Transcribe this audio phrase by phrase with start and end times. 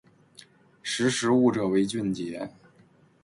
[0.81, 2.49] 识时务者为俊杰